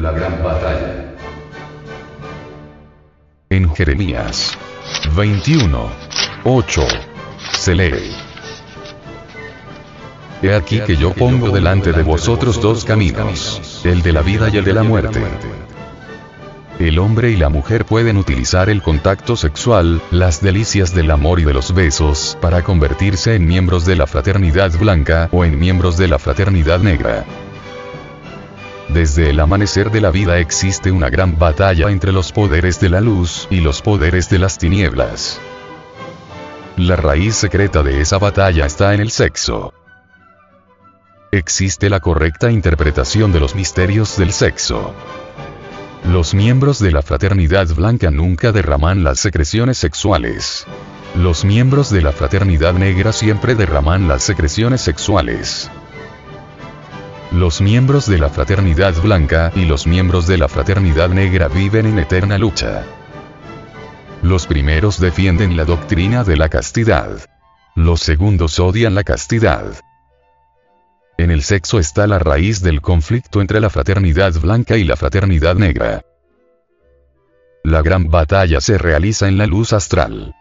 La 0.00 0.12
gran 0.12 0.42
batalla. 0.42 1.14
En 3.50 3.74
Jeremías 3.74 4.56
21, 5.14 5.90
8, 6.44 6.82
se 7.52 7.74
lee. 7.74 8.16
He 10.40 10.54
aquí 10.54 10.80
que 10.80 10.96
yo 10.96 11.12
pongo 11.12 11.50
delante 11.50 11.92
de 11.92 12.02
vosotros 12.02 12.62
dos 12.62 12.86
caminos, 12.86 13.82
el 13.84 14.00
de 14.00 14.14
la 14.14 14.22
vida 14.22 14.48
y 14.48 14.56
el 14.56 14.64
de 14.64 14.72
la 14.72 14.84
muerte. 14.84 15.22
El 16.78 16.98
hombre 16.98 17.32
y 17.32 17.36
la 17.36 17.50
mujer 17.50 17.84
pueden 17.84 18.16
utilizar 18.16 18.70
el 18.70 18.80
contacto 18.80 19.36
sexual, 19.36 20.00
las 20.10 20.40
delicias 20.40 20.94
del 20.94 21.10
amor 21.10 21.40
y 21.40 21.44
de 21.44 21.52
los 21.52 21.74
besos, 21.74 22.38
para 22.40 22.62
convertirse 22.62 23.34
en 23.34 23.46
miembros 23.46 23.84
de 23.84 23.96
la 23.96 24.06
fraternidad 24.06 24.72
blanca 24.78 25.28
o 25.30 25.44
en 25.44 25.58
miembros 25.58 25.98
de 25.98 26.08
la 26.08 26.18
fraternidad 26.18 26.80
negra. 26.80 27.26
Desde 28.92 29.30
el 29.30 29.38
amanecer 29.38 29.92
de 29.92 30.00
la 30.00 30.10
vida 30.10 30.38
existe 30.38 30.90
una 30.90 31.10
gran 31.10 31.38
batalla 31.38 31.90
entre 31.90 32.10
los 32.10 32.32
poderes 32.32 32.80
de 32.80 32.88
la 32.88 33.00
luz 33.00 33.46
y 33.48 33.60
los 33.60 33.82
poderes 33.82 34.28
de 34.28 34.40
las 34.40 34.58
tinieblas. 34.58 35.40
La 36.76 36.96
raíz 36.96 37.36
secreta 37.36 37.84
de 37.84 38.00
esa 38.00 38.18
batalla 38.18 38.66
está 38.66 38.92
en 38.92 39.00
el 39.00 39.12
sexo. 39.12 39.72
Existe 41.30 41.88
la 41.88 42.00
correcta 42.00 42.50
interpretación 42.50 43.32
de 43.32 43.38
los 43.38 43.54
misterios 43.54 44.16
del 44.16 44.32
sexo. 44.32 44.92
Los 46.04 46.34
miembros 46.34 46.80
de 46.80 46.90
la 46.90 47.02
fraternidad 47.02 47.68
blanca 47.68 48.10
nunca 48.10 48.50
derraman 48.50 49.04
las 49.04 49.20
secreciones 49.20 49.78
sexuales. 49.78 50.66
Los 51.14 51.44
miembros 51.44 51.90
de 51.90 52.02
la 52.02 52.10
fraternidad 52.10 52.74
negra 52.74 53.12
siempre 53.12 53.54
derraman 53.54 54.08
las 54.08 54.24
secreciones 54.24 54.80
sexuales. 54.80 55.70
Los 57.32 57.60
miembros 57.60 58.06
de 58.06 58.18
la 58.18 58.28
fraternidad 58.28 59.00
blanca 59.00 59.52
y 59.54 59.64
los 59.64 59.86
miembros 59.86 60.26
de 60.26 60.36
la 60.36 60.48
fraternidad 60.48 61.10
negra 61.10 61.46
viven 61.46 61.86
en 61.86 62.00
eterna 62.00 62.38
lucha. 62.38 62.84
Los 64.20 64.48
primeros 64.48 64.98
defienden 64.98 65.56
la 65.56 65.64
doctrina 65.64 66.24
de 66.24 66.36
la 66.36 66.48
castidad. 66.48 67.08
Los 67.76 68.00
segundos 68.00 68.58
odian 68.58 68.96
la 68.96 69.04
castidad. 69.04 69.64
En 71.18 71.30
el 71.30 71.44
sexo 71.44 71.78
está 71.78 72.08
la 72.08 72.18
raíz 72.18 72.62
del 72.62 72.80
conflicto 72.80 73.40
entre 73.40 73.60
la 73.60 73.70
fraternidad 73.70 74.34
blanca 74.40 74.76
y 74.76 74.82
la 74.82 74.96
fraternidad 74.96 75.54
negra. 75.54 76.02
La 77.62 77.80
gran 77.80 78.08
batalla 78.10 78.60
se 78.60 78.76
realiza 78.76 79.28
en 79.28 79.38
la 79.38 79.46
luz 79.46 79.72
astral. 79.72 80.34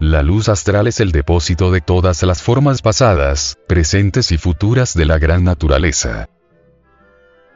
La 0.00 0.22
luz 0.22 0.48
astral 0.48 0.86
es 0.86 0.98
el 1.00 1.12
depósito 1.12 1.70
de 1.70 1.82
todas 1.82 2.22
las 2.22 2.40
formas 2.40 2.80
pasadas, 2.80 3.58
presentes 3.68 4.32
y 4.32 4.38
futuras 4.38 4.94
de 4.94 5.04
la 5.04 5.18
gran 5.18 5.44
naturaleza. 5.44 6.30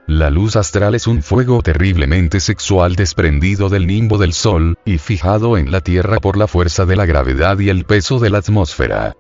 La 0.07 0.29
luz 0.29 0.55
astral 0.55 0.95
es 0.95 1.07
un 1.07 1.23
fuego 1.23 1.63
terriblemente 1.63 2.41
sexual 2.41 2.97
desprendido 2.97 3.71
del 3.71 3.87
nimbo 3.87 4.19
del 4.19 4.35
Sol, 4.35 4.77
y 4.85 4.99
fijado 4.99 5.57
en 5.57 5.73
la 5.73 5.81
Tierra 5.81 6.19
por 6.19 6.37
la 6.37 6.47
fuerza 6.47 6.85
de 6.85 6.97
la 6.97 7.07
gravedad 7.07 7.59
y 7.61 7.71
el 7.71 7.87
peso 7.87 8.19
de 8.19 8.29
la 8.29 8.39
atmósfera. 8.39 9.17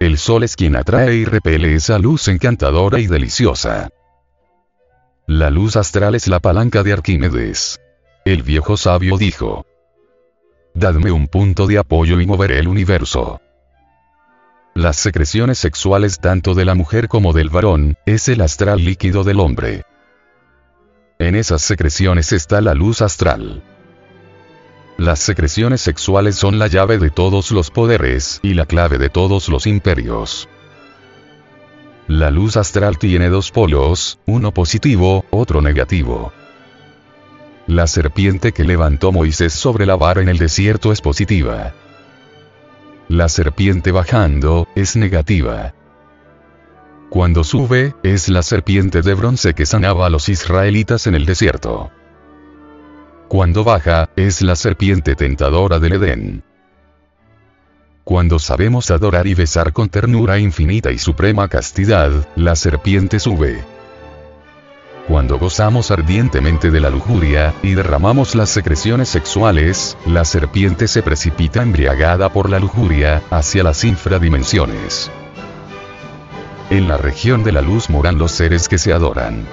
El 0.00 0.18
sol 0.18 0.42
es 0.42 0.56
quien 0.56 0.74
atrae 0.74 1.14
y 1.14 1.24
repele 1.24 1.76
esa 1.76 2.00
luz 2.00 2.26
encantadora 2.26 2.98
y 2.98 3.06
deliciosa. 3.06 3.90
La 5.28 5.48
luz 5.48 5.76
astral 5.76 6.16
es 6.16 6.26
la 6.26 6.40
palanca 6.40 6.82
de 6.82 6.92
Arquímedes. 6.92 7.80
El 8.24 8.42
viejo 8.42 8.76
sabio 8.76 9.16
dijo. 9.16 9.64
Dadme 10.76 11.12
un 11.12 11.28
punto 11.28 11.68
de 11.68 11.78
apoyo 11.78 12.20
y 12.20 12.26
moveré 12.26 12.58
el 12.58 12.66
universo. 12.66 13.40
Las 14.74 14.96
secreciones 14.96 15.56
sexuales 15.56 16.18
tanto 16.18 16.52
de 16.54 16.64
la 16.64 16.74
mujer 16.74 17.06
como 17.06 17.32
del 17.32 17.48
varón, 17.48 17.96
es 18.06 18.28
el 18.28 18.40
astral 18.40 18.84
líquido 18.84 19.22
del 19.22 19.38
hombre. 19.38 19.84
En 21.20 21.36
esas 21.36 21.62
secreciones 21.62 22.32
está 22.32 22.60
la 22.60 22.74
luz 22.74 23.02
astral. 23.02 23.62
Las 24.98 25.20
secreciones 25.20 25.80
sexuales 25.80 26.34
son 26.34 26.58
la 26.58 26.66
llave 26.66 26.98
de 26.98 27.10
todos 27.10 27.52
los 27.52 27.70
poderes 27.70 28.40
y 28.42 28.54
la 28.54 28.66
clave 28.66 28.98
de 28.98 29.10
todos 29.10 29.48
los 29.48 29.68
imperios. 29.68 30.48
La 32.08 32.32
luz 32.32 32.56
astral 32.56 32.98
tiene 32.98 33.28
dos 33.28 33.52
polos, 33.52 34.18
uno 34.26 34.52
positivo, 34.52 35.24
otro 35.30 35.62
negativo. 35.62 36.32
La 37.66 37.86
serpiente 37.86 38.52
que 38.52 38.64
levantó 38.64 39.10
Moisés 39.10 39.52
sobre 39.52 39.86
la 39.86 39.96
vara 39.96 40.20
en 40.20 40.28
el 40.28 40.36
desierto 40.36 40.92
es 40.92 41.00
positiva. 41.00 41.72
La 43.08 43.28
serpiente 43.28 43.90
bajando, 43.90 44.68
es 44.74 44.96
negativa. 44.96 45.72
Cuando 47.08 47.42
sube, 47.42 47.94
es 48.02 48.28
la 48.28 48.42
serpiente 48.42 49.00
de 49.00 49.14
bronce 49.14 49.54
que 49.54 49.66
sanaba 49.66 50.06
a 50.06 50.10
los 50.10 50.28
israelitas 50.28 51.06
en 51.06 51.14
el 51.14 51.24
desierto. 51.24 51.90
Cuando 53.28 53.64
baja, 53.64 54.10
es 54.16 54.42
la 54.42 54.56
serpiente 54.56 55.14
tentadora 55.14 55.78
del 55.78 55.94
Edén. 55.94 56.44
Cuando 58.04 58.38
sabemos 58.38 58.90
adorar 58.90 59.26
y 59.26 59.34
besar 59.34 59.72
con 59.72 59.88
ternura 59.88 60.38
infinita 60.38 60.92
y 60.92 60.98
suprema 60.98 61.48
castidad, 61.48 62.28
la 62.36 62.54
serpiente 62.56 63.18
sube. 63.18 63.64
Cuando 65.08 65.38
gozamos 65.38 65.90
ardientemente 65.90 66.70
de 66.70 66.80
la 66.80 66.88
lujuria, 66.88 67.54
y 67.62 67.74
derramamos 67.74 68.34
las 68.34 68.48
secreciones 68.48 69.10
sexuales, 69.10 69.98
la 70.06 70.24
serpiente 70.24 70.88
se 70.88 71.02
precipita 71.02 71.62
embriagada 71.62 72.32
por 72.32 72.48
la 72.48 72.58
lujuria, 72.58 73.22
hacia 73.30 73.62
las 73.62 73.84
infradimensiones. 73.84 75.10
En 76.70 76.88
la 76.88 76.96
región 76.96 77.44
de 77.44 77.52
la 77.52 77.60
luz 77.60 77.90
moran 77.90 78.16
los 78.16 78.32
seres 78.32 78.66
que 78.66 78.78
se 78.78 78.94
adoran. 78.94 79.46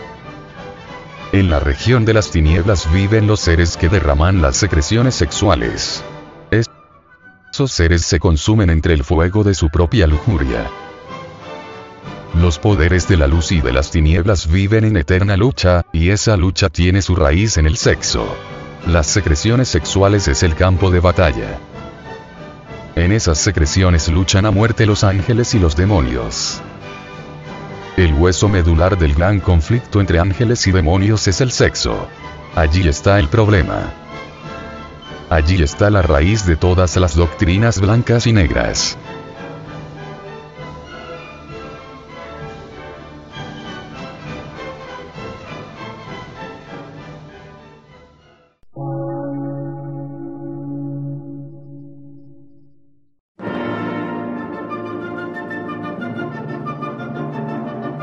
En 1.34 1.50
la 1.50 1.60
región 1.60 2.06
de 2.06 2.14
las 2.14 2.32
tinieblas 2.32 2.92
viven 2.92 3.28
los 3.28 3.42
seres 3.42 3.76
que 3.76 3.90
derraman 3.90 4.42
las 4.42 4.56
secreciones 4.56 5.16
sexuales. 5.16 6.02
Esos 7.52 7.74
seres 7.74 8.04
se 8.04 8.20
consumen 8.20 8.70
entre 8.70 8.94
el 8.94 9.04
fuego 9.04 9.44
de 9.44 9.54
su 9.54 9.70
propia 9.70 10.08
lujuria. 10.08 10.70
Los 12.34 12.60
poderes 12.60 13.08
de 13.08 13.18
la 13.18 13.28
luz 13.28 13.52
y 13.52 13.60
de 13.60 13.74
las 13.74 13.92
tinieblas 13.92 14.50
viven 14.50 14.86
en 14.86 14.98
eterna 14.98 15.36
lucha, 15.36 15.86
y 15.92 16.10
esa 16.10 16.38
lucha 16.38 16.70
tiene 16.70 17.02
su 17.02 17.16
raíz 17.16 17.58
en 17.58 17.66
el 17.66 17.78
sexo. 17.78 18.26
Las 18.88 19.08
secreciones 19.08 19.68
sexuales 19.68 20.28
es 20.28 20.42
el 20.42 20.56
campo 20.56 20.90
de 20.92 21.02
batalla. 21.02 21.60
En 22.96 23.12
esas 23.12 23.38
secreciones 23.38 24.08
luchan 24.08 24.46
a 24.46 24.52
muerte 24.52 24.86
los 24.86 25.04
ángeles 25.04 25.54
y 25.54 25.60
los 25.60 25.76
demonios. 25.76 26.62
El 27.98 28.14
hueso 28.14 28.48
medular 28.48 28.98
del 28.98 29.14
gran 29.14 29.40
conflicto 29.40 30.00
entre 30.00 30.20
ángeles 30.20 30.66
y 30.68 30.72
demonios 30.72 31.28
es 31.28 31.42
el 31.42 31.52
sexo. 31.52 32.08
Allí 32.56 32.88
está 32.88 33.20
el 33.20 33.28
problema. 33.28 33.94
Allí 35.30 35.62
está 35.62 35.90
la 35.90 36.02
raíz 36.02 36.46
de 36.46 36.56
todas 36.56 36.96
las 36.98 37.16
doctrinas 37.16 37.80
blancas 37.80 38.28
y 38.28 38.34
negras. 38.34 38.98